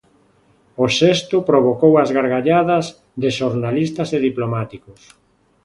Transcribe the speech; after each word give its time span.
O 0.83 0.85
xesto 0.97 1.37
provocou 1.49 1.93
as 2.03 2.09
gargalladas 2.15 2.85
de 3.21 3.29
xornalistas 3.39 4.09
e 4.17 4.19
diplomáticos. 4.29 5.01